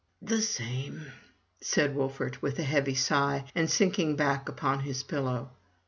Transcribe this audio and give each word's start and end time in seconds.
"The 0.23 0.41
same," 0.41 1.11
said 1.61 1.93
Wolfert, 1.95 2.41
with 2.41 2.57
a 2.57 2.63
heavy 2.63 2.95
sigh, 2.95 3.45
and 3.53 3.69
sinking 3.69 4.15
back 4.15 4.49
upon 4.49 4.79
his 4.79 5.03
pillow. 5.03 5.51